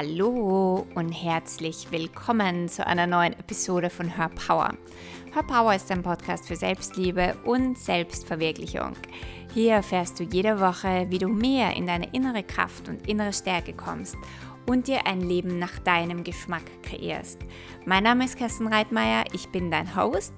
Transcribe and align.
Hallo 0.00 0.86
und 0.94 1.10
herzlich 1.10 1.90
willkommen 1.90 2.68
zu 2.68 2.86
einer 2.86 3.08
neuen 3.08 3.32
Episode 3.32 3.90
von 3.90 4.06
Her 4.06 4.28
Power. 4.28 4.74
Her 5.34 5.42
Power 5.42 5.74
ist 5.74 5.90
ein 5.90 6.04
Podcast 6.04 6.46
für 6.46 6.54
Selbstliebe 6.54 7.34
und 7.44 7.76
Selbstverwirklichung. 7.76 8.92
Hier 9.52 9.72
erfährst 9.72 10.20
du 10.20 10.22
jede 10.22 10.60
Woche, 10.60 11.06
wie 11.08 11.18
du 11.18 11.26
mehr 11.26 11.74
in 11.74 11.88
deine 11.88 12.12
innere 12.12 12.44
Kraft 12.44 12.88
und 12.88 13.08
innere 13.08 13.32
Stärke 13.32 13.72
kommst 13.72 14.14
und 14.68 14.86
dir 14.86 15.06
ein 15.06 15.22
Leben 15.22 15.58
nach 15.58 15.78
deinem 15.78 16.24
Geschmack 16.24 16.62
kreierst. 16.82 17.38
Mein 17.86 18.04
Name 18.04 18.26
ist 18.26 18.36
Kerstin 18.36 18.66
Reitmeier, 18.66 19.24
ich 19.32 19.48
bin 19.48 19.70
dein 19.70 19.96
Host 19.96 20.34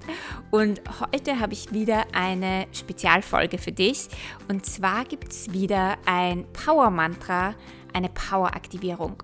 und 0.51 0.81
heute 1.01 1.39
habe 1.41 1.51
ich 1.51 1.73
wieder 1.73 2.05
eine 2.13 2.65
Spezialfolge 2.71 3.57
für 3.57 3.73
dich. 3.73 4.07
Und 4.47 4.65
zwar 4.65 5.03
gibt 5.03 5.33
es 5.33 5.51
wieder 5.51 5.97
ein 6.05 6.45
Power-Mantra, 6.53 7.55
eine 7.91 8.07
Power-Aktivierung. 8.07 9.21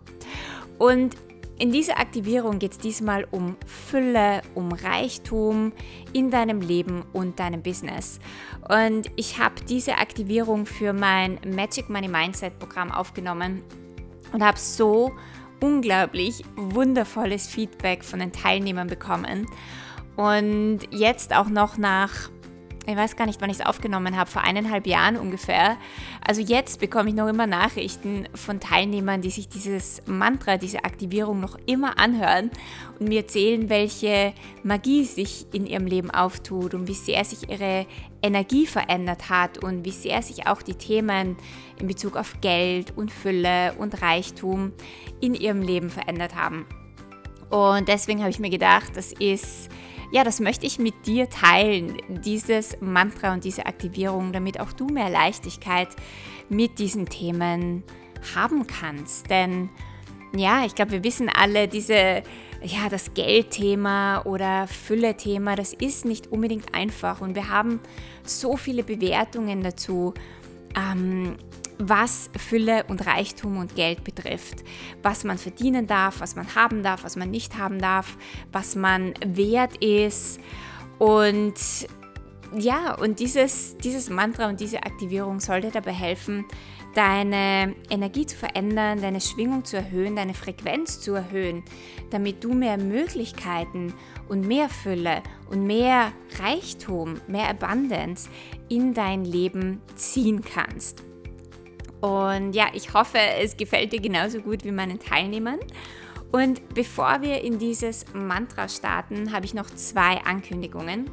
Und 0.78 1.16
in 1.58 1.72
dieser 1.72 2.00
Aktivierung 2.00 2.60
geht 2.60 2.74
es 2.74 2.78
diesmal 2.78 3.26
um 3.32 3.56
Fülle, 3.66 4.42
um 4.56 4.74
Reichtum 4.74 5.72
in 6.12 6.30
deinem 6.30 6.60
Leben 6.60 7.04
und 7.14 7.40
deinem 7.40 7.64
Business. 7.64 8.20
Und 8.68 9.10
ich 9.16 9.40
habe 9.40 9.56
diese 9.68 9.98
Aktivierung 9.98 10.66
für 10.66 10.92
mein 10.92 11.40
Magic 11.56 11.90
Money 11.90 12.10
Mindset 12.10 12.60
Programm 12.60 12.92
aufgenommen 12.92 13.64
und 14.34 14.44
habe 14.44 14.58
so 14.58 15.12
unglaublich 15.60 16.44
wundervolles 16.56 17.48
Feedback 17.48 18.04
von 18.04 18.20
den 18.20 18.32
Teilnehmern 18.32 18.88
bekommen. 18.88 19.48
Und 20.16 20.80
jetzt 20.92 21.36
auch 21.36 21.50
noch 21.50 21.78
nach 21.78 22.30
ich 22.88 22.96
weiß 22.96 23.18
gar 23.18 23.26
nicht, 23.26 23.42
wann 23.42 23.50
ich 23.50 23.60
es 23.60 23.66
aufgenommen 23.66 24.16
habe, 24.16 24.32
vor 24.32 24.44
eineinhalb 24.44 24.88
Jahren 24.88 25.18
ungefähr. 25.18 25.76
Also 26.26 26.42
jetzt 26.42 26.80
bekomme 26.80 27.10
ich 27.10 27.16
noch 27.16 27.28
immer 27.28 27.46
Nachrichten 27.46 28.30
von 28.34 28.62
Teilnehmern, 28.62 29.22
die 29.22 29.30
sich 29.30 29.50
dieses 29.50 30.02
Mantra, 30.06 30.56
diese 30.56 30.86
Aktivierung 30.86 31.42
noch 31.42 31.58
immer 31.66 32.00
anhören 32.00 32.50
und 32.98 33.10
mir 33.10 33.22
erzählen, 33.22 33.70
welche 33.70 34.34
Magie 34.64 35.04
sich 35.04 35.48
in 35.52 35.66
ihrem 35.66 35.86
Leben 35.86 36.12
auftut 36.12 36.74
und 36.74 36.88
wie 36.88 36.94
sehr 36.94 37.26
sich 37.26 37.50
ihre 37.50 37.86
Energie 38.24 38.66
verändert 38.66 39.30
hat 39.30 39.62
und 39.62 39.84
wie 39.84 39.92
sehr 39.92 40.22
sich 40.22 40.48
auch 40.48 40.62
die 40.62 40.76
Themen 40.76 41.36
in 41.80 41.88
Bezug 41.88 42.16
auf 42.16 42.40
Geld 42.40 42.96
und 42.96 43.12
Fülle 43.12 43.74
und 43.74 44.02
Reichtum 44.02 44.72
in 45.20 45.34
ihrem 45.34 45.62
Leben 45.62 45.90
verändert 45.90 46.36
haben. 46.36 46.66
Und 47.50 47.90
deswegen 47.90 48.20
habe 48.22 48.30
ich 48.30 48.40
mir 48.40 48.50
gedacht, 48.50 48.96
das 48.96 49.12
ist 49.12 49.70
ja, 50.12 50.24
das 50.24 50.40
möchte 50.40 50.66
ich 50.66 50.80
mit 50.80 51.06
dir 51.06 51.30
teilen, 51.30 51.98
dieses 52.24 52.80
Mantra 52.82 53.34
und 53.34 53.44
diese 53.44 53.66
Aktivierung, 53.66 54.32
damit 54.32 54.60
auch 54.60 54.72
du 54.72 54.88
mehr 54.88 55.10
Leichtigkeit 55.10 55.90
mit 56.50 56.80
diesen 56.80 57.08
Themen 57.08 57.84
haben 58.36 58.68
kannst. 58.68 59.30
Denn 59.30 59.70
ja, 60.36 60.66
ich 60.66 60.76
glaube, 60.76 60.92
wir 60.92 61.04
wissen 61.04 61.30
alle, 61.30 61.68
diese, 61.68 62.24
ja, 62.64 62.90
das 62.90 63.14
Geldthema 63.14 64.22
oder 64.24 64.68
Fülle-Thema, 64.68 65.56
das 65.56 65.74
ist 65.74 66.06
nicht 66.06 66.28
unbedingt 66.28 66.74
einfach 66.74 67.22
und 67.22 67.36
wir 67.36 67.50
haben 67.50 67.80
so 68.24 68.58
viele 68.58 68.84
Bewertungen 68.84 69.62
dazu. 69.62 70.14
Ähm, 70.76 71.36
was 71.80 72.30
Fülle 72.38 72.86
und 72.88 73.06
Reichtum 73.06 73.58
und 73.58 73.76
Geld 73.76 74.04
betrifft. 74.04 74.64
Was 75.04 75.24
man 75.24 75.38
verdienen 75.38 75.88
darf, 75.88 76.20
was 76.20 76.36
man 76.36 76.56
haben 76.56 76.84
darf, 76.84 77.04
was 77.04 77.16
man 77.16 77.30
nicht 77.30 77.58
haben 77.58 77.80
darf, 77.80 78.18
was 78.52 78.76
man 78.76 79.14
wert 79.26 79.78
ist. 79.78 80.40
Und 81.00 81.56
ja, 82.56 82.96
und 82.96 83.20
dieses, 83.20 83.78
dieses 83.78 84.10
Mantra 84.10 84.48
und 84.48 84.60
diese 84.60 84.84
Aktivierung 84.84 85.40
sollte 85.40 85.70
dabei 85.70 85.92
helfen, 85.92 86.46
deine 86.94 87.76
Energie 87.90 88.26
zu 88.26 88.36
verändern, 88.36 89.02
deine 89.02 89.22
Schwingung 89.22 89.66
zu 89.66 89.78
erhöhen, 89.78 90.16
deine 90.16 90.34
Frequenz 90.34 91.00
zu 91.00 91.14
erhöhen, 91.14 91.64
damit 92.10 92.44
du 92.44 92.54
mehr 92.54 92.78
Möglichkeiten 92.78 93.94
und 94.30 94.48
mehr 94.48 94.70
Fülle 94.70 95.22
und 95.50 95.68
mehr 95.68 96.12
Reichtum, 96.40 97.22
mehr 97.28 97.50
Abundance 97.50 98.30
in 98.70 98.94
dein 98.94 99.26
Leben 99.26 99.82
ziehen 99.96 100.42
kannst. 100.42 101.04
Und 102.02 102.54
ja, 102.54 102.68
ich 102.74 102.94
hoffe, 102.94 103.18
es 103.40 103.58
gefällt 103.58 103.92
dir 103.92 104.02
genauso 104.02 104.40
gut 104.40 104.64
wie 104.64 104.72
meinen 104.72 105.00
Teilnehmern. 105.00 105.60
Und 106.32 106.62
bevor 106.74 107.22
wir 107.22 107.42
in 107.42 107.58
dieses 107.58 108.06
Mantra 108.14 108.68
starten, 108.68 109.32
habe 109.32 109.46
ich 109.46 109.54
noch 109.54 109.68
zwei 109.68 110.18
Ankündigungen. 110.26 111.10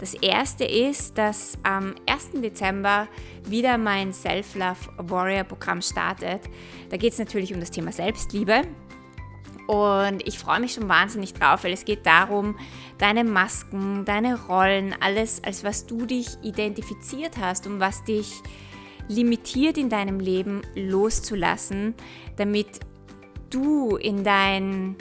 Das 0.00 0.14
erste 0.14 0.64
ist, 0.64 1.18
dass 1.18 1.58
am 1.62 1.94
1. 2.06 2.40
Dezember 2.42 3.06
wieder 3.44 3.78
mein 3.78 4.12
Self-Love 4.12 4.78
Warrior 4.98 5.44
Programm 5.44 5.82
startet. 5.82 6.40
Da 6.90 6.96
geht 6.96 7.12
es 7.12 7.18
natürlich 7.18 7.52
um 7.52 7.60
das 7.60 7.70
Thema 7.70 7.92
Selbstliebe. 7.92 8.62
Und 9.66 10.26
ich 10.26 10.38
freue 10.38 10.60
mich 10.60 10.74
schon 10.74 10.88
wahnsinnig 10.88 11.34
drauf, 11.34 11.64
weil 11.64 11.72
es 11.72 11.84
geht 11.84 12.06
darum, 12.06 12.56
deine 12.98 13.24
Masken, 13.24 14.04
deine 14.04 14.40
Rollen, 14.46 14.94
alles, 15.00 15.42
als 15.42 15.64
was 15.64 15.86
du 15.86 16.06
dich 16.06 16.28
identifiziert 16.42 17.36
hast 17.38 17.66
und 17.66 17.80
was 17.80 18.04
dich 18.04 18.42
limitiert 19.08 19.78
in 19.78 19.88
deinem 19.88 20.20
Leben 20.20 20.62
loszulassen, 20.74 21.94
damit 22.36 22.80
du 23.50 23.96
in, 23.96 24.24
dein, 24.24 24.96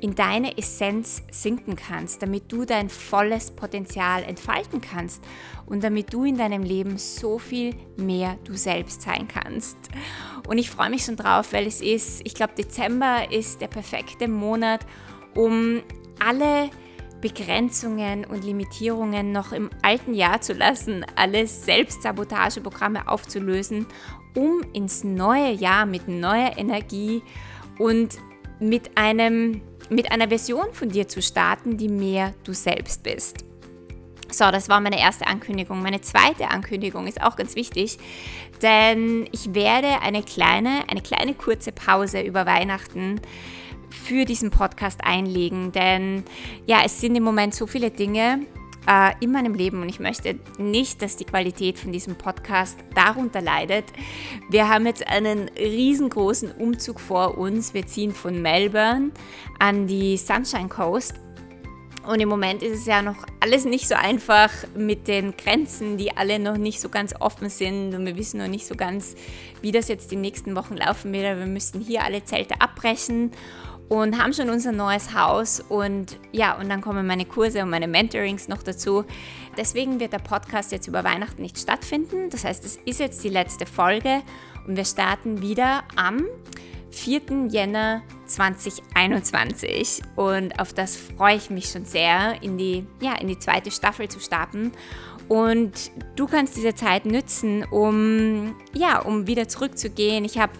in 0.00 0.14
deine 0.14 0.56
Essenz 0.56 1.22
sinken 1.30 1.76
kannst, 1.76 2.22
damit 2.22 2.50
du 2.50 2.64
dein 2.64 2.88
volles 2.88 3.50
Potenzial 3.50 4.22
entfalten 4.22 4.80
kannst 4.80 5.22
und 5.66 5.84
damit 5.84 6.12
du 6.12 6.24
in 6.24 6.36
deinem 6.36 6.62
Leben 6.62 6.98
so 6.98 7.38
viel 7.38 7.74
mehr 7.96 8.38
du 8.44 8.54
selbst 8.54 9.02
sein 9.02 9.28
kannst. 9.28 9.76
Und 10.48 10.58
ich 10.58 10.70
freue 10.70 10.90
mich 10.90 11.04
schon 11.04 11.16
drauf, 11.16 11.52
weil 11.52 11.66
es 11.66 11.80
ist, 11.80 12.22
ich 12.24 12.34
glaube, 12.34 12.54
Dezember 12.54 13.30
ist 13.30 13.60
der 13.60 13.68
perfekte 13.68 14.26
Monat, 14.26 14.80
um 15.34 15.82
alle 16.18 16.70
Begrenzungen 17.20 18.24
und 18.24 18.44
Limitierungen 18.44 19.32
noch 19.32 19.52
im 19.52 19.70
alten 19.82 20.14
Jahr 20.14 20.40
zu 20.40 20.52
lassen, 20.52 21.04
alle 21.16 21.46
Selbstsabotageprogramme 21.46 23.08
aufzulösen, 23.08 23.86
um 24.34 24.62
ins 24.72 25.04
neue 25.04 25.52
Jahr 25.52 25.86
mit 25.86 26.08
neuer 26.08 26.56
Energie 26.56 27.22
und 27.78 28.18
mit, 28.58 28.96
einem, 28.96 29.60
mit 29.88 30.12
einer 30.12 30.28
Version 30.28 30.72
von 30.72 30.88
dir 30.88 31.08
zu 31.08 31.20
starten, 31.22 31.76
die 31.76 31.88
mehr 31.88 32.34
du 32.44 32.52
selbst 32.52 33.02
bist. 33.02 33.44
So, 34.32 34.50
das 34.50 34.68
war 34.68 34.80
meine 34.80 35.00
erste 35.00 35.26
Ankündigung. 35.26 35.82
Meine 35.82 36.00
zweite 36.02 36.48
Ankündigung 36.48 37.08
ist 37.08 37.20
auch 37.20 37.34
ganz 37.34 37.56
wichtig, 37.56 37.98
denn 38.62 39.28
ich 39.32 39.54
werde 39.54 40.02
eine 40.02 40.22
kleine, 40.22 40.84
eine 40.88 41.00
kleine 41.02 41.34
kurze 41.34 41.72
Pause 41.72 42.20
über 42.20 42.46
Weihnachten 42.46 43.20
für 43.90 44.24
diesen 44.24 44.50
Podcast 44.50 45.00
einlegen, 45.02 45.72
denn 45.72 46.24
ja, 46.66 46.82
es 46.84 47.00
sind 47.00 47.16
im 47.16 47.22
Moment 47.22 47.54
so 47.54 47.66
viele 47.66 47.90
Dinge 47.90 48.46
äh, 48.86 49.12
in 49.20 49.32
meinem 49.32 49.54
Leben 49.54 49.82
und 49.82 49.88
ich 49.88 50.00
möchte 50.00 50.38
nicht, 50.58 51.02
dass 51.02 51.16
die 51.16 51.24
Qualität 51.24 51.78
von 51.78 51.92
diesem 51.92 52.16
Podcast 52.16 52.78
darunter 52.94 53.40
leidet. 53.40 53.84
Wir 54.50 54.68
haben 54.68 54.86
jetzt 54.86 55.06
einen 55.06 55.48
riesengroßen 55.58 56.52
Umzug 56.52 57.00
vor 57.00 57.38
uns. 57.38 57.74
Wir 57.74 57.86
ziehen 57.86 58.12
von 58.12 58.40
Melbourne 58.40 59.10
an 59.58 59.86
die 59.86 60.16
Sunshine 60.16 60.68
Coast. 60.68 61.14
Und 62.06 62.18
im 62.18 62.30
Moment 62.30 62.62
ist 62.62 62.78
es 62.78 62.86
ja 62.86 63.02
noch 63.02 63.26
alles 63.40 63.66
nicht 63.66 63.86
so 63.86 63.94
einfach 63.94 64.50
mit 64.74 65.06
den 65.06 65.36
Grenzen, 65.36 65.98
die 65.98 66.16
alle 66.16 66.38
noch 66.38 66.56
nicht 66.56 66.80
so 66.80 66.88
ganz 66.88 67.14
offen 67.20 67.50
sind. 67.50 67.94
Und 67.94 68.06
wir 68.06 68.16
wissen 68.16 68.38
noch 68.38 68.48
nicht 68.48 68.66
so 68.66 68.74
ganz, 68.74 69.14
wie 69.60 69.70
das 69.70 69.88
jetzt 69.88 70.10
die 70.10 70.16
nächsten 70.16 70.56
Wochen 70.56 70.76
laufen 70.76 71.12
wird. 71.12 71.38
wir 71.38 71.46
müssten 71.46 71.80
hier 71.80 72.02
alle 72.02 72.24
Zelte 72.24 72.60
abbrechen 72.62 73.32
und 73.90 74.22
haben 74.22 74.32
schon 74.32 74.48
unser 74.50 74.70
neues 74.70 75.14
Haus 75.14 75.60
und 75.68 76.16
ja, 76.30 76.56
und 76.56 76.70
dann 76.70 76.80
kommen 76.80 77.08
meine 77.08 77.26
Kurse 77.26 77.60
und 77.62 77.70
meine 77.70 77.88
Mentorings 77.88 78.46
noch 78.46 78.62
dazu. 78.62 79.04
Deswegen 79.56 79.98
wird 79.98 80.12
der 80.12 80.20
Podcast 80.20 80.70
jetzt 80.70 80.86
über 80.86 81.02
Weihnachten 81.02 81.42
nicht 81.42 81.58
stattfinden. 81.58 82.30
Das 82.30 82.44
heißt, 82.44 82.64
es 82.64 82.76
ist 82.76 83.00
jetzt 83.00 83.24
die 83.24 83.28
letzte 83.28 83.66
Folge 83.66 84.22
und 84.64 84.76
wir 84.76 84.84
starten 84.84 85.42
wieder 85.42 85.82
am 85.96 86.24
4. 86.92 87.48
Jänner 87.48 88.02
2021 88.26 90.02
und 90.14 90.60
auf 90.60 90.72
das 90.72 90.94
freue 90.94 91.34
ich 91.34 91.50
mich 91.50 91.66
schon 91.66 91.84
sehr, 91.84 92.40
in 92.42 92.58
die, 92.58 92.86
ja, 93.00 93.16
in 93.16 93.26
die 93.26 93.40
zweite 93.40 93.72
Staffel 93.72 94.08
zu 94.08 94.20
starten. 94.20 94.70
Und 95.28 95.90
du 96.14 96.26
kannst 96.26 96.56
diese 96.56 96.76
Zeit 96.76 97.06
nützen, 97.06 97.64
um, 97.64 98.54
ja, 98.72 99.00
um 99.00 99.26
wieder 99.26 99.48
zurückzugehen. 99.48 100.24
Ich 100.24 100.38
habe 100.38 100.52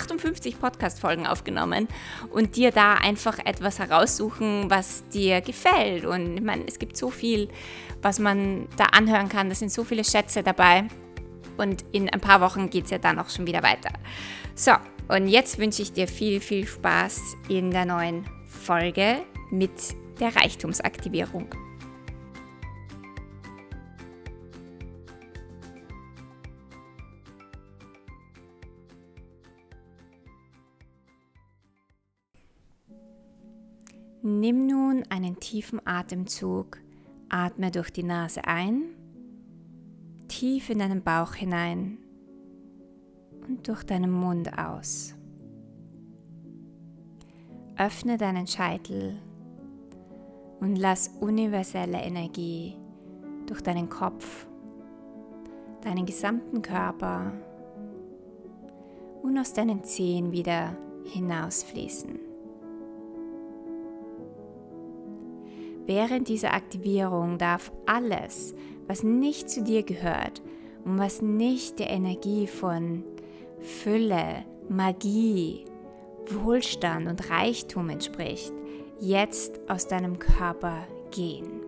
58 0.00 0.60
Podcast-Folgen 0.60 1.26
aufgenommen 1.26 1.88
und 2.30 2.56
dir 2.56 2.70
da 2.70 2.94
einfach 2.94 3.38
etwas 3.38 3.78
heraussuchen, 3.78 4.70
was 4.70 5.06
dir 5.08 5.40
gefällt. 5.40 6.04
Und 6.04 6.36
ich 6.36 6.42
meine, 6.42 6.64
es 6.66 6.78
gibt 6.78 6.96
so 6.96 7.10
viel, 7.10 7.48
was 8.02 8.18
man 8.18 8.66
da 8.76 8.84
anhören 8.86 9.28
kann. 9.28 9.48
Da 9.48 9.54
sind 9.54 9.70
so 9.70 9.84
viele 9.84 10.04
Schätze 10.04 10.42
dabei. 10.42 10.84
Und 11.56 11.84
in 11.92 12.08
ein 12.08 12.20
paar 12.20 12.40
Wochen 12.40 12.70
geht 12.70 12.86
es 12.86 12.90
ja 12.90 12.98
dann 12.98 13.18
auch 13.18 13.28
schon 13.28 13.46
wieder 13.46 13.62
weiter. 13.62 13.90
So, 14.54 14.72
und 15.08 15.28
jetzt 15.28 15.58
wünsche 15.58 15.82
ich 15.82 15.92
dir 15.92 16.08
viel, 16.08 16.40
viel 16.40 16.66
Spaß 16.66 17.20
in 17.48 17.70
der 17.70 17.84
neuen 17.84 18.24
Folge 18.46 19.18
mit 19.50 19.70
der 20.20 20.34
Reichtumsaktivierung. 20.34 21.69
Nimm 34.22 34.66
nun 34.66 35.04
einen 35.08 35.40
tiefen 35.40 35.80
Atemzug, 35.86 36.76
atme 37.30 37.70
durch 37.70 37.90
die 37.90 38.02
Nase 38.02 38.44
ein, 38.44 38.82
tief 40.28 40.68
in 40.68 40.78
deinen 40.78 41.02
Bauch 41.02 41.32
hinein 41.32 41.96
und 43.48 43.66
durch 43.66 43.82
deinen 43.82 44.10
Mund 44.10 44.58
aus. 44.58 45.14
Öffne 47.78 48.18
deinen 48.18 48.46
Scheitel 48.46 49.16
und 50.60 50.76
lass 50.76 51.08
universelle 51.20 52.02
Energie 52.02 52.76
durch 53.46 53.62
deinen 53.62 53.88
Kopf, 53.88 54.46
deinen 55.80 56.04
gesamten 56.04 56.60
Körper 56.60 57.32
und 59.22 59.38
aus 59.38 59.54
deinen 59.54 59.82
Zehen 59.82 60.30
wieder 60.30 60.76
hinausfließen. 61.04 62.29
Während 65.90 66.28
dieser 66.28 66.54
Aktivierung 66.54 67.36
darf 67.36 67.72
alles, 67.84 68.54
was 68.86 69.02
nicht 69.02 69.50
zu 69.50 69.64
dir 69.64 69.82
gehört 69.82 70.40
und 70.84 71.00
was 71.00 71.20
nicht 71.20 71.80
der 71.80 71.90
Energie 71.90 72.46
von 72.46 73.02
Fülle, 73.58 74.44
Magie, 74.68 75.64
Wohlstand 76.28 77.08
und 77.08 77.28
Reichtum 77.28 77.88
entspricht, 77.88 78.52
jetzt 79.00 79.68
aus 79.68 79.88
deinem 79.88 80.20
Körper 80.20 80.86
gehen. 81.10 81.60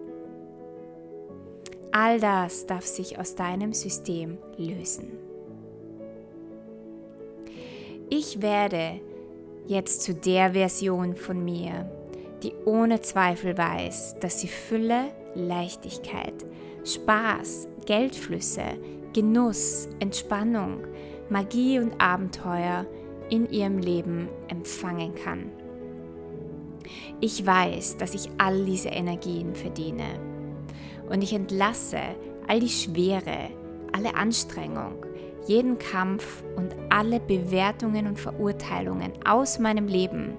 All 1.90 2.20
das 2.20 2.64
darf 2.66 2.86
sich 2.86 3.18
aus 3.18 3.34
deinem 3.34 3.72
System 3.72 4.38
lösen. 4.56 5.18
Ich 8.08 8.40
werde 8.40 9.00
jetzt 9.66 10.02
zu 10.02 10.14
der 10.14 10.52
Version 10.52 11.16
von 11.16 11.44
mir, 11.44 11.90
die 12.42 12.54
ohne 12.64 13.00
Zweifel 13.00 13.56
weiß, 13.56 14.16
dass 14.20 14.40
sie 14.40 14.48
Fülle, 14.48 15.04
Leichtigkeit, 15.34 16.34
Spaß, 16.84 17.68
Geldflüsse, 17.86 18.64
Genuss, 19.12 19.88
Entspannung, 20.00 20.84
Magie 21.28 21.78
und 21.78 22.00
Abenteuer 22.00 22.86
in 23.30 23.50
ihrem 23.50 23.78
Leben 23.78 24.28
empfangen 24.48 25.14
kann. 25.14 25.50
Ich 27.20 27.46
weiß, 27.46 27.96
dass 27.96 28.14
ich 28.14 28.28
all 28.38 28.64
diese 28.64 28.88
Energien 28.88 29.54
verdiene 29.54 30.20
und 31.08 31.22
ich 31.22 31.32
entlasse 31.32 32.00
all 32.48 32.60
die 32.60 32.68
Schwere, 32.68 33.50
alle 33.92 34.14
Anstrengung, 34.14 35.06
jeden 35.46 35.78
Kampf 35.78 36.42
und 36.56 36.74
alle 36.88 37.20
Bewertungen 37.20 38.06
und 38.06 38.18
Verurteilungen 38.18 39.12
aus 39.24 39.58
meinem 39.58 39.86
Leben, 39.86 40.36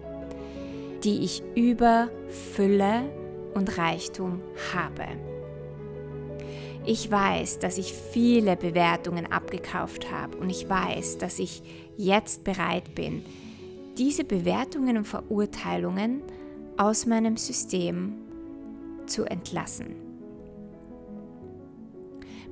die 1.04 1.24
ich 1.24 1.44
über 1.56 2.10
Fülle 2.56 3.04
und 3.54 3.78
Reichtum 3.78 4.42
habe. 4.74 5.06
Ich 6.86 7.10
weiß, 7.10 7.60
dass 7.60 7.78
ich 7.78 7.94
viele 7.94 8.58
Bewertungen 8.58 9.32
abgekauft 9.32 10.12
habe 10.12 10.38
und 10.38 10.50
ich 10.50 10.68
weiß, 10.68 11.18
dass 11.18 11.40
ich 11.40 11.64
jetzt 11.98 12.44
bereit 12.44 12.94
bin, 12.96 13.24
diese 13.98 14.24
Bewertungen 14.24 14.98
und 14.98 15.08
Verurteilungen 15.08 16.22
aus 16.78 17.06
meinem 17.06 17.38
System 17.38 18.14
zu 19.06 19.24
entlassen. 19.24 19.96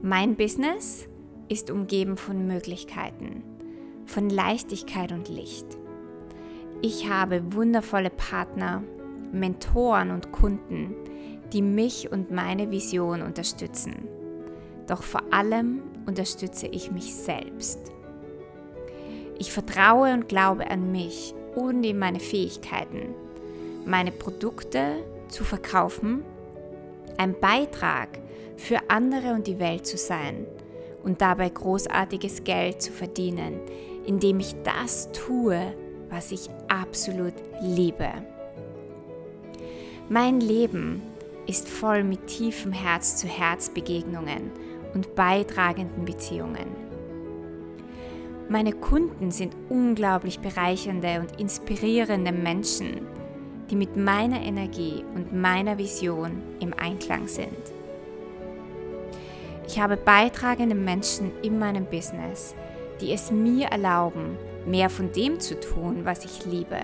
Mein 0.01 0.36
Business 0.36 1.07
ist 1.50 1.69
umgeben 1.69 2.18
von 2.18 2.47
Möglichkeiten, 2.47 3.44
von 4.06 4.30
Leichtigkeit 4.30 5.12
und 5.12 5.27
Licht. 5.27 5.81
Ich 6.83 7.07
habe 7.07 7.54
wundervolle 7.54 8.10
Partner, 8.10 8.81
Mentoren 9.31 10.10
und 10.10 10.31
Kunden, 10.31 10.95
die 11.54 11.62
mich 11.62 12.12
und 12.12 12.31
meine 12.31 12.72
Vision 12.72 13.22
unterstützen. 13.22 14.07
Doch 14.88 15.04
vor 15.04 15.22
allem 15.31 15.83
unterstütze 16.07 16.66
ich 16.66 16.92
mich 16.92 17.13
selbst. 17.13 17.80
Ich 19.38 19.51
vertraue 19.51 20.12
und 20.12 20.28
glaube 20.28 20.72
an 20.72 20.92
mich 20.92 21.36
und 21.56 21.83
in 21.83 22.00
meine 22.00 22.19
Fähigkeiten, 22.19 23.13
meine 23.86 24.12
Produkte 24.12 25.04
zu 25.28 25.44
verkaufen, 25.44 26.24
ein 27.18 27.39
Beitrag 27.39 28.10
für 28.57 28.80
andere 28.88 29.33
und 29.36 29.45
die 29.45 29.60
Welt 29.60 29.86
zu 29.86 29.98
sein 29.98 30.48
und 31.04 31.22
dabei 31.22 31.50
großartiges 31.50 32.44
Geld 32.44 32.81
zu 32.81 32.92
verdienen, 32.92 33.60
indem 34.07 34.39
ich 34.39 34.56
das 34.63 35.12
tue, 35.12 35.74
was 36.12 36.31
ich 36.31 36.50
absolut 36.81 37.33
liebe. 37.62 38.10
Mein 40.10 40.42
Leben 40.42 41.01
ist 41.48 41.69
voll 41.69 42.04
mit 42.04 42.28
tiefen 42.28 42.72
Herz-zu-Herz-Begegnungen 42.72 44.51
und 44.94 45.16
beitragenden 45.16 46.06
Beziehungen. 46.06 46.68
Meine 48.50 48.74
Kunden 48.74 49.31
sind 49.31 49.56
unglaublich 49.69 50.39
bereichernde 50.39 51.22
und 51.22 51.39
inspirierende 51.39 52.33
Menschen, 52.33 53.07
die 53.69 53.78
mit 53.78 53.95
meiner 53.95 54.42
Energie 54.42 55.06
und 55.16 55.33
meiner 55.33 55.78
Vision 55.78 56.42
im 56.60 56.74
Einklang 56.74 57.28
sind. 57.28 57.72
Ich 59.66 59.80
habe 59.80 59.95
beitragende 59.95 60.75
Menschen 60.75 61.31
in 61.42 61.57
meinem 61.57 61.86
Business, 61.86 62.54
die 63.00 63.13
es 63.13 63.31
mir 63.31 63.68
erlauben, 63.68 64.38
mehr 64.65 64.89
von 64.89 65.11
dem 65.11 65.39
zu 65.39 65.59
tun, 65.59 66.05
was 66.05 66.25
ich 66.25 66.45
liebe. 66.45 66.79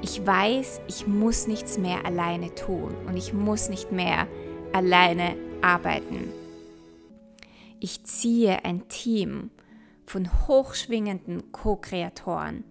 Ich 0.00 0.24
weiß, 0.24 0.80
ich 0.86 1.06
muss 1.06 1.46
nichts 1.46 1.78
mehr 1.78 2.06
alleine 2.06 2.54
tun 2.54 2.94
und 3.06 3.16
ich 3.16 3.32
muss 3.32 3.68
nicht 3.68 3.90
mehr 3.90 4.28
alleine 4.72 5.34
arbeiten. 5.60 6.32
Ich 7.80 8.04
ziehe 8.04 8.64
ein 8.64 8.88
Team 8.88 9.50
von 10.06 10.28
hochschwingenden 10.46 11.52
Co-Kreatoren, 11.52 12.64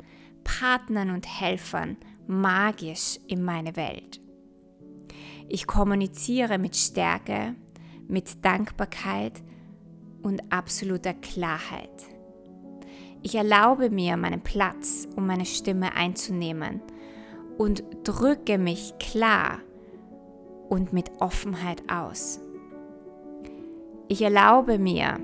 Partnern 0.43 1.11
und 1.11 1.27
Helfern 1.27 1.97
magisch 2.27 3.19
in 3.27 3.43
meine 3.43 3.75
Welt. 3.75 4.19
Ich 5.49 5.65
kommuniziere 5.65 6.57
mit 6.57 6.75
Stärke, 6.75 7.55
mit 8.07 8.43
Dankbarkeit 8.43 9.41
und 10.21 10.51
absoluter 10.51 11.13
Klarheit. 11.13 12.16
Ich 13.27 13.35
erlaube 13.35 13.89
mir, 13.89 14.15
meinen 14.15 14.39
Platz 14.39 15.05
und 15.17 15.27
meine 15.27 15.43
Stimme 15.43 15.93
einzunehmen 15.97 16.79
und 17.57 17.83
drücke 18.05 18.57
mich 18.57 18.93
klar 18.99 19.59
und 20.69 20.93
mit 20.93 21.11
Offenheit 21.19 21.83
aus. 21.91 22.39
Ich 24.07 24.21
erlaube 24.21 24.79
mir, 24.79 25.19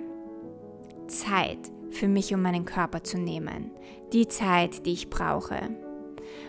Zeit 1.07 1.59
für 1.91 2.09
mich 2.09 2.33
und 2.33 2.41
meinen 2.41 2.65
Körper 2.65 3.05
zu 3.05 3.17
nehmen, 3.17 3.71
die 4.11 4.27
Zeit, 4.27 4.85
die 4.85 4.91
ich 4.91 5.09
brauche. 5.09 5.61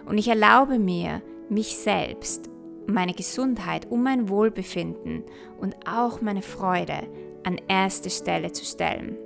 Und 0.06 0.18
ich 0.18 0.26
erlaube 0.26 0.80
mir, 0.80 1.22
mich 1.48 1.76
selbst, 1.76 2.50
meine 2.88 3.14
Gesundheit 3.14 3.88
und 3.88 4.02
mein 4.02 4.28
Wohlbefinden 4.28 5.22
und 5.60 5.76
auch 5.86 6.20
meine 6.20 6.42
Freude 6.42 7.06
an 7.44 7.60
erste 7.68 8.10
Stelle 8.10 8.50
zu 8.50 8.64
stellen. 8.64 9.16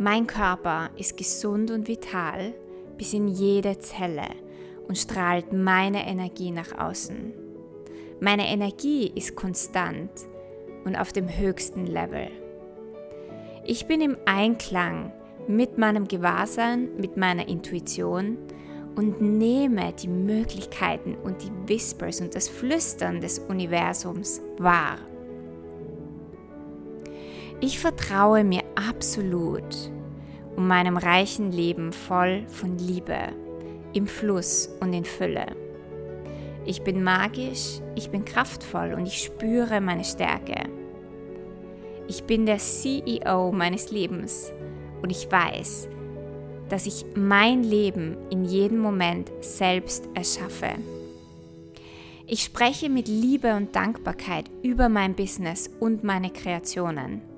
Mein 0.00 0.28
Körper 0.28 0.90
ist 0.96 1.16
gesund 1.16 1.72
und 1.72 1.88
vital 1.88 2.54
bis 2.96 3.14
in 3.14 3.26
jede 3.26 3.80
Zelle 3.80 4.28
und 4.86 4.96
strahlt 4.96 5.52
meine 5.52 6.06
Energie 6.06 6.52
nach 6.52 6.78
außen. 6.78 7.32
Meine 8.20 8.46
Energie 8.46 9.10
ist 9.12 9.34
konstant 9.34 10.10
und 10.84 10.94
auf 10.94 11.12
dem 11.12 11.28
höchsten 11.28 11.84
Level. 11.84 12.28
Ich 13.64 13.86
bin 13.86 14.00
im 14.00 14.16
Einklang 14.24 15.12
mit 15.48 15.78
meinem 15.78 16.06
Gewahrsein, 16.06 16.90
mit 16.96 17.16
meiner 17.16 17.48
Intuition 17.48 18.38
und 18.94 19.20
nehme 19.20 19.92
die 19.94 20.08
Möglichkeiten 20.08 21.16
und 21.16 21.42
die 21.42 21.68
Whispers 21.68 22.20
und 22.20 22.36
das 22.36 22.48
Flüstern 22.48 23.20
des 23.20 23.40
Universums 23.40 24.42
wahr. 24.58 24.98
Ich 27.60 27.80
vertraue 27.80 28.44
mir 28.44 28.62
absolut 28.76 29.90
um 30.54 30.66
meinem 30.66 30.96
reichen 30.96 31.52
Leben 31.52 31.92
voll 31.92 32.44
von 32.48 32.78
Liebe, 32.78 33.32
im 33.92 34.08
Fluss 34.08 34.68
und 34.80 34.92
in 34.92 35.04
Fülle. 35.04 35.46
Ich 36.64 36.82
bin 36.82 37.02
magisch, 37.02 37.80
ich 37.94 38.10
bin 38.10 38.24
kraftvoll 38.24 38.94
und 38.94 39.06
ich 39.06 39.22
spüre 39.22 39.80
meine 39.80 40.04
Stärke. 40.04 40.68
Ich 42.08 42.24
bin 42.24 42.44
der 42.44 42.58
CEO 42.58 43.52
meines 43.52 43.90
Lebens 43.90 44.52
und 45.02 45.10
ich 45.10 45.30
weiß, 45.30 45.88
dass 46.68 46.86
ich 46.86 47.06
mein 47.14 47.62
Leben 47.62 48.16
in 48.30 48.44
jedem 48.44 48.78
Moment 48.78 49.32
selbst 49.40 50.08
erschaffe. 50.14 50.70
Ich 52.26 52.42
spreche 52.42 52.88
mit 52.88 53.08
Liebe 53.08 53.54
und 53.54 53.74
Dankbarkeit 53.74 54.50
über 54.62 54.88
mein 54.88 55.14
Business 55.14 55.70
und 55.80 56.04
meine 56.04 56.30
Kreationen. 56.30 57.37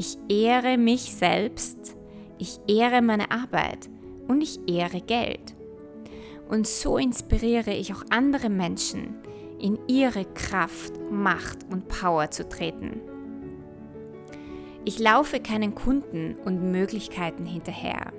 Ich 0.00 0.16
ehre 0.28 0.78
mich 0.78 1.12
selbst, 1.12 1.96
ich 2.38 2.60
ehre 2.68 3.02
meine 3.02 3.32
Arbeit 3.32 3.90
und 4.28 4.40
ich 4.40 4.60
ehre 4.68 5.00
Geld. 5.00 5.56
Und 6.48 6.68
so 6.68 6.98
inspiriere 6.98 7.72
ich 7.72 7.92
auch 7.92 8.04
andere 8.08 8.48
Menschen, 8.48 9.16
in 9.58 9.76
ihre 9.88 10.24
Kraft, 10.24 10.92
Macht 11.10 11.66
und 11.72 11.88
Power 11.88 12.30
zu 12.30 12.48
treten. 12.48 13.00
Ich 14.84 15.00
laufe 15.00 15.40
keinen 15.40 15.74
Kunden 15.74 16.36
und 16.44 16.70
Möglichkeiten 16.70 17.44
hinterher. 17.44 18.12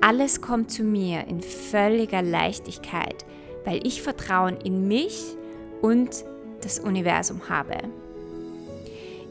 Alles 0.00 0.42
kommt 0.42 0.70
zu 0.70 0.84
mir 0.84 1.26
in 1.26 1.42
völliger 1.42 2.22
Leichtigkeit, 2.22 3.26
weil 3.64 3.84
ich 3.84 4.00
Vertrauen 4.00 4.58
in 4.58 4.86
mich 4.86 5.36
und 5.80 6.24
das 6.62 6.78
Universum 6.78 7.48
habe. 7.48 7.78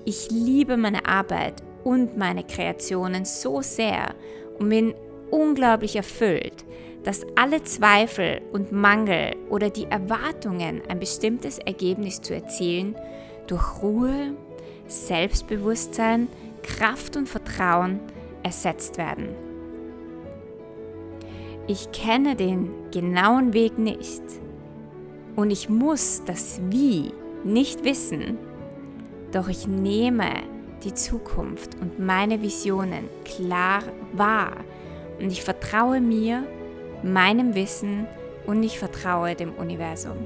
Ich 0.03 0.31
liebe 0.31 0.77
meine 0.77 1.05
Arbeit 1.05 1.62
und 1.84 2.17
meine 2.17 2.43
Kreationen 2.43 3.24
so 3.25 3.62
sehr 3.62 4.15
und 4.58 4.70
bin 4.70 4.96
unglaublich 5.29 5.96
erfüllt, 5.96 6.65
dass 7.03 7.25
alle 7.36 7.63
Zweifel 7.63 8.41
und 8.51 8.72
Mangel 8.72 9.36
oder 9.50 9.70
die 9.70 9.86
Erwartungen, 9.86 10.81
ein 10.88 11.00
bestimmtes 11.00 11.60
Ergebnis 11.60 12.22
zu 12.22 12.34
erzielen, 12.34 12.96
durch 13.48 13.81
Ruhe, 13.81 14.36
Selbstbewusstsein, 14.88 16.27
Kraft 16.63 17.15
und 17.15 17.29
Vertrauen 17.29 18.00
ersetzt 18.43 18.98
werden. 18.98 19.29
Ich 21.67 21.91
kenne 21.91 22.36
den 22.36 22.72
genauen 22.91 23.53
Weg 23.53 23.77
nicht 23.77 24.24
und 25.36 25.51
ich 25.51 25.70
muss 25.70 26.24
das 26.25 26.60
Wie 26.70 27.12
nicht 27.43 27.84
wissen, 27.84 28.38
doch 29.31 29.47
ich 29.47 29.67
nehme 29.67 30.29
die 30.83 30.93
Zukunft 30.93 31.75
und 31.79 32.00
meine 32.00 32.41
Visionen 32.41 33.09
klar 33.23 33.83
wahr 34.13 34.57
und 35.19 35.31
ich 35.31 35.43
vertraue 35.43 36.01
mir, 36.01 36.43
meinem 37.03 37.55
Wissen 37.55 38.07
und 38.45 38.63
ich 38.63 38.79
vertraue 38.79 39.35
dem 39.35 39.53
Universum. 39.53 40.17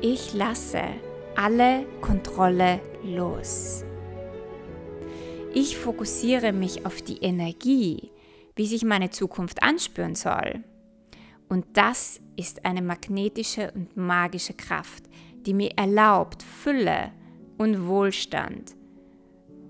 Ich 0.00 0.34
lasse 0.34 0.82
alle 1.36 1.86
Kontrolle 2.00 2.80
los. 3.04 3.84
Ich 5.54 5.76
fokussiere 5.76 6.52
mich 6.52 6.86
auf 6.86 7.02
die 7.02 7.18
Energie, 7.18 8.10
wie 8.56 8.66
sich 8.66 8.84
meine 8.84 9.10
Zukunft 9.10 9.62
anspüren 9.62 10.14
soll. 10.14 10.64
Und 11.48 11.66
das 11.74 12.20
ist 12.36 12.64
eine 12.64 12.82
magnetische 12.82 13.70
und 13.74 13.96
magische 13.96 14.54
Kraft, 14.54 15.04
die 15.46 15.54
mir 15.54 15.72
erlaubt, 15.76 16.42
Fülle 16.42 17.12
und 17.58 17.86
Wohlstand 17.86 18.76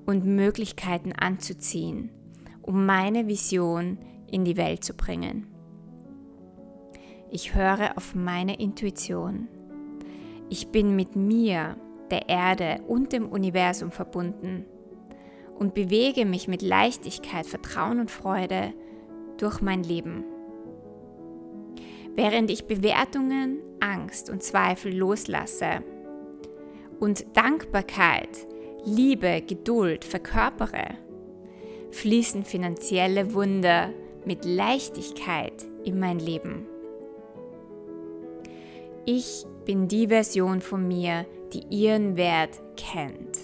und 0.06 0.24
Möglichkeiten 0.24 1.12
anzuziehen, 1.12 2.10
um 2.62 2.86
meine 2.86 3.26
Vision 3.28 3.98
in 4.30 4.44
die 4.44 4.56
Welt 4.56 4.84
zu 4.84 4.94
bringen. 4.94 5.46
Ich 7.30 7.54
höre 7.54 7.96
auf 7.96 8.14
meine 8.14 8.58
Intuition. 8.60 9.48
Ich 10.50 10.68
bin 10.68 10.96
mit 10.96 11.16
mir, 11.16 11.76
der 12.10 12.28
Erde 12.28 12.82
und 12.86 13.12
dem 13.14 13.26
Universum 13.26 13.90
verbunden 13.90 14.66
und 15.58 15.72
bewege 15.72 16.26
mich 16.26 16.46
mit 16.46 16.60
Leichtigkeit, 16.60 17.46
Vertrauen 17.46 18.00
und 18.00 18.10
Freude 18.10 18.74
durch 19.38 19.62
mein 19.62 19.82
Leben. 19.82 20.24
Während 22.14 22.50
ich 22.50 22.66
Bewertungen, 22.66 23.60
Angst 23.80 24.28
und 24.28 24.42
Zweifel 24.42 24.94
loslasse 24.94 25.82
und 27.00 27.24
Dankbarkeit, 27.36 28.46
Liebe, 28.84 29.42
Geduld 29.46 30.04
verkörpere, 30.04 30.96
fließen 31.90 32.44
finanzielle 32.44 33.32
Wunder 33.34 33.90
mit 34.24 34.44
Leichtigkeit 34.44 35.64
in 35.84 35.98
mein 35.98 36.18
Leben. 36.18 36.66
Ich 39.04 39.46
bin 39.64 39.88
die 39.88 40.08
Version 40.08 40.60
von 40.60 40.86
mir, 40.86 41.26
die 41.52 41.64
ihren 41.70 42.16
Wert 42.16 42.60
kennt. 42.76 43.38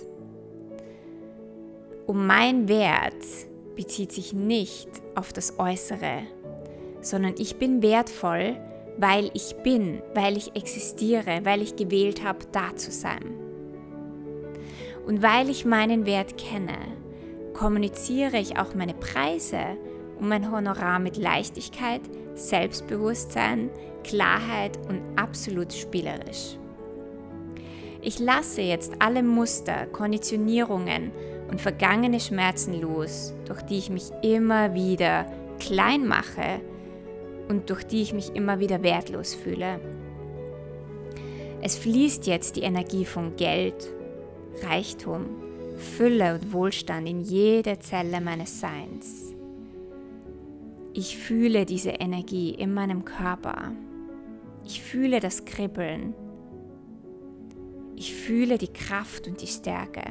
Und 2.07 2.27
mein 2.27 2.69
Wert 2.69 3.25
bezieht 3.77 4.13
sich 4.13 4.33
nicht 4.33 4.89
auf 5.15 5.33
das 5.33 5.59
Äußere, 5.59 6.23
sondern 7.09 7.35
ich 7.39 7.57
bin 7.57 7.83
wertvoll, 7.83 8.57
weil 8.99 9.31
ich 9.33 9.57
bin, 9.63 10.03
weil 10.15 10.37
ich 10.37 10.55
existiere, 10.57 11.41
weil 11.45 11.63
ich 11.63 11.77
gewählt 11.77 12.25
habe, 12.25 12.41
da 12.53 12.75
zu 12.77 12.91
sein. 12.91 13.35
Und 15.07 15.23
weil 15.23 15.49
ich 15.49 15.65
meinen 15.65 16.05
Wert 16.05 16.37
kenne, 16.37 16.77
kommuniziere 17.55 18.39
ich 18.39 18.59
auch 18.59 18.75
meine 18.75 18.95
Preise 18.95 19.61
und 20.19 20.29
mein 20.29 20.51
Honorar 20.51 20.99
mit 20.99 21.17
Leichtigkeit, 21.17 22.03
Selbstbewusstsein, 22.35 23.71
Klarheit 24.05 24.79
und 24.89 25.01
absolut 25.17 25.73
spielerisch. 25.73 26.57
Ich 28.01 28.19
lasse 28.19 28.63
jetzt 28.63 28.95
alle 29.01 29.23
Muster, 29.23 29.87
Konditionierungen 29.87 31.11
und 31.51 31.61
vergangene 31.61 32.21
Schmerzen 32.21 32.81
los, 32.81 33.33
durch 33.47 33.63
die 33.63 33.79
ich 33.79 33.91
mich 33.91 34.11
immer 34.23 34.75
wieder 34.75 35.27
klein 35.59 36.07
mache 36.07 36.61
und 37.49 37.71
durch 37.71 37.85
die 37.85 38.03
ich 38.03 38.13
mich 38.13 38.35
immer 38.35 38.59
wieder 38.59 38.83
wertlos 38.83 39.35
fühle. 39.35 39.81
Es 41.61 41.77
fließt 41.77 42.27
jetzt 42.27 42.57
die 42.57 42.63
Energie 42.63 43.05
von 43.05 43.37
Geld, 43.37 43.93
Reichtum, 44.63 45.27
Fülle 45.77 46.35
und 46.35 46.53
Wohlstand 46.53 47.09
in 47.09 47.21
jede 47.21 47.79
Zelle 47.79 48.21
meines 48.21 48.61
Seins. 48.61 49.35
Ich 50.95 51.17
fühle 51.17 51.65
diese 51.65 51.91
Energie 51.91 52.51
in 52.51 52.75
meinem 52.75 53.05
Körper. 53.05 53.73
Ich 54.65 54.83
fühle 54.83 55.21
das 55.21 55.45
Kribbeln. 55.45 56.15
Ich 57.97 58.15
fühle 58.15 58.59
die 58.59 58.73
Kraft 58.73 59.27
und 59.27 59.41
die 59.43 59.47
Stärke. 59.47 60.03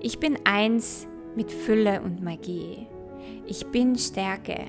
Ich 0.00 0.18
bin 0.18 0.38
eins 0.44 1.06
mit 1.34 1.50
Fülle 1.50 2.02
und 2.02 2.22
Magie. 2.22 2.86
Ich 3.46 3.66
bin 3.66 3.96
Stärke. 3.96 4.66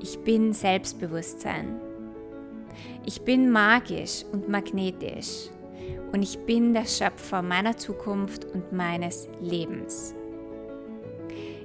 Ich 0.00 0.18
bin 0.18 0.52
Selbstbewusstsein. 0.52 1.80
Ich 3.04 3.22
bin 3.22 3.50
magisch 3.50 4.24
und 4.32 4.48
magnetisch. 4.48 5.48
Und 6.12 6.22
ich 6.22 6.38
bin 6.40 6.74
der 6.74 6.86
Schöpfer 6.86 7.42
meiner 7.42 7.76
Zukunft 7.76 8.44
und 8.44 8.72
meines 8.72 9.28
Lebens. 9.40 10.14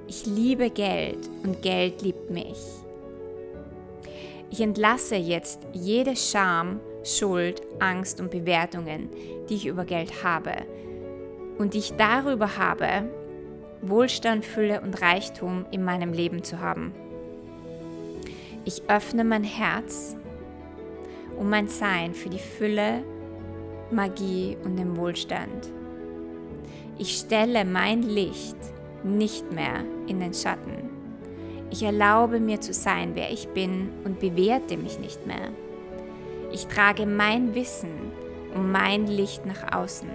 Ich 0.07 0.25
liebe 0.25 0.69
Geld 0.69 1.29
und 1.43 1.61
Geld 1.61 2.01
liebt 2.01 2.29
mich. 2.29 2.57
Ich 4.49 4.61
entlasse 4.61 5.15
jetzt 5.15 5.67
jede 5.73 6.15
Scham, 6.15 6.79
Schuld, 7.03 7.61
Angst 7.79 8.21
und 8.21 8.31
Bewertungen, 8.31 9.09
die 9.49 9.55
ich 9.55 9.65
über 9.65 9.83
Geld 9.83 10.23
habe 10.23 10.53
und 11.57 11.73
die 11.73 11.79
ich 11.79 11.93
darüber 11.93 12.57
habe, 12.57 13.09
Wohlstand, 13.81 14.45
Fülle 14.45 14.81
und 14.81 15.01
Reichtum 15.01 15.65
in 15.71 15.83
meinem 15.83 16.13
Leben 16.13 16.43
zu 16.43 16.59
haben. 16.59 16.93
Ich 18.65 18.83
öffne 18.89 19.23
mein 19.23 19.43
Herz 19.43 20.15
und 21.37 21.49
mein 21.49 21.67
Sein 21.67 22.13
für 22.13 22.29
die 22.29 22.39
Fülle, 22.39 23.03
Magie 23.91 24.57
und 24.63 24.75
den 24.77 24.97
Wohlstand. 24.97 25.71
Ich 26.97 27.17
stelle 27.17 27.63
mein 27.63 28.01
Licht 28.01 28.57
nicht 29.03 29.51
mehr 29.51 29.83
in 30.07 30.19
den 30.19 30.33
Schatten. 30.33 30.89
Ich 31.69 31.83
erlaube 31.83 32.39
mir 32.39 32.59
zu 32.59 32.73
sein, 32.73 33.11
wer 33.13 33.31
ich 33.31 33.47
bin 33.49 33.89
und 34.03 34.19
bewerte 34.19 34.77
mich 34.77 34.99
nicht 34.99 35.25
mehr. 35.27 35.51
Ich 36.51 36.67
trage 36.67 37.05
mein 37.05 37.55
Wissen 37.55 37.91
und 38.55 38.71
mein 38.71 39.07
Licht 39.07 39.45
nach 39.45 39.73
außen 39.75 40.09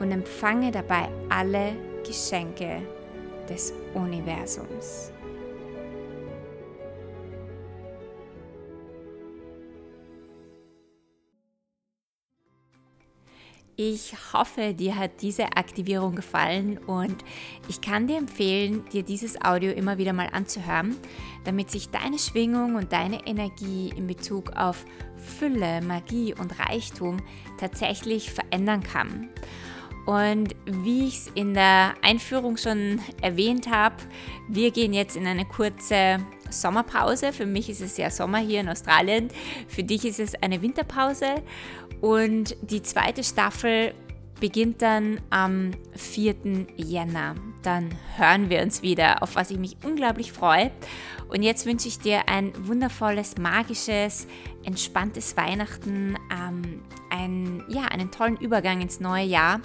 und 0.00 0.10
empfange 0.10 0.70
dabei 0.72 1.08
alle 1.28 1.72
Geschenke 2.06 2.82
des 3.48 3.72
Universums. 3.94 5.12
Ich 13.78 14.14
hoffe, 14.32 14.72
dir 14.72 14.96
hat 14.96 15.20
diese 15.20 15.44
Aktivierung 15.54 16.14
gefallen 16.14 16.78
und 16.78 17.16
ich 17.68 17.82
kann 17.82 18.06
dir 18.06 18.16
empfehlen, 18.16 18.86
dir 18.90 19.02
dieses 19.02 19.38
Audio 19.44 19.70
immer 19.70 19.98
wieder 19.98 20.14
mal 20.14 20.30
anzuhören, 20.32 20.96
damit 21.44 21.70
sich 21.70 21.90
deine 21.90 22.18
Schwingung 22.18 22.76
und 22.76 22.90
deine 22.92 23.26
Energie 23.26 23.92
in 23.94 24.06
Bezug 24.06 24.56
auf 24.56 24.86
Fülle, 25.18 25.82
Magie 25.82 26.32
und 26.32 26.58
Reichtum 26.58 27.18
tatsächlich 27.58 28.30
verändern 28.30 28.82
kann. 28.82 29.28
Und 30.06 30.54
wie 30.64 31.08
ich 31.08 31.18
es 31.18 31.26
in 31.34 31.52
der 31.52 31.94
Einführung 32.00 32.56
schon 32.56 33.00
erwähnt 33.20 33.68
habe, 33.70 33.96
wir 34.48 34.70
gehen 34.70 34.92
jetzt 34.92 35.16
in 35.16 35.26
eine 35.26 35.44
kurze 35.44 36.18
Sommerpause. 36.48 37.32
Für 37.32 37.46
mich 37.46 37.68
ist 37.68 37.80
es 37.80 37.96
ja 37.96 38.08
Sommer 38.10 38.38
hier 38.38 38.60
in 38.60 38.68
Australien. 38.68 39.28
Für 39.66 39.82
dich 39.82 40.04
ist 40.04 40.20
es 40.20 40.34
eine 40.36 40.62
Winterpause. 40.62 41.42
Und 42.00 42.56
die 42.62 42.82
zweite 42.82 43.24
Staffel 43.24 43.94
beginnt 44.40 44.82
dann 44.82 45.20
am 45.30 45.72
4. 45.94 46.66
Jänner. 46.76 47.34
Dann 47.62 47.90
hören 48.16 48.48
wir 48.48 48.62
uns 48.62 48.82
wieder, 48.82 49.22
auf 49.22 49.34
was 49.34 49.50
ich 49.50 49.58
mich 49.58 49.76
unglaublich 49.84 50.30
freue. 50.30 50.70
Und 51.28 51.42
jetzt 51.42 51.66
wünsche 51.66 51.88
ich 51.88 51.98
dir 51.98 52.28
ein 52.28 52.52
wundervolles, 52.68 53.38
magisches, 53.38 54.28
entspanntes 54.66 55.36
Weihnachten, 55.36 56.16
ähm, 56.30 56.82
ein, 57.10 57.64
ja, 57.68 57.84
einen 57.84 58.10
tollen 58.10 58.36
Übergang 58.36 58.82
ins 58.82 59.00
neue 59.00 59.24
Jahr. 59.24 59.60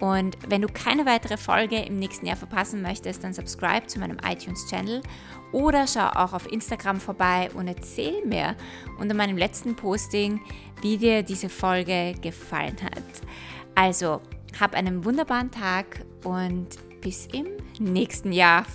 Und 0.00 0.36
wenn 0.48 0.60
du 0.60 0.68
keine 0.68 1.06
weitere 1.06 1.36
Folge 1.36 1.76
im 1.76 1.98
nächsten 1.98 2.26
Jahr 2.26 2.36
verpassen 2.36 2.82
möchtest, 2.82 3.24
dann 3.24 3.32
subscribe 3.32 3.86
zu 3.86 4.00
meinem 4.00 4.18
iTunes-Channel 4.28 5.02
oder 5.52 5.86
schau 5.86 6.08
auch 6.08 6.32
auf 6.32 6.50
Instagram 6.50 7.00
vorbei 7.00 7.48
und 7.54 7.68
erzähl 7.68 8.26
mir 8.26 8.56
unter 8.98 9.14
meinem 9.14 9.38
letzten 9.38 9.76
Posting, 9.76 10.40
wie 10.82 10.98
dir 10.98 11.22
diese 11.22 11.48
Folge 11.48 12.14
gefallen 12.20 12.76
hat. 12.82 13.02
Also, 13.76 14.20
hab 14.58 14.74
einen 14.74 15.04
wunderbaren 15.04 15.50
Tag 15.50 16.04
und 16.24 16.68
bis 17.00 17.26
im 17.32 17.46
nächsten 17.78 18.32
Jahr. 18.32 18.66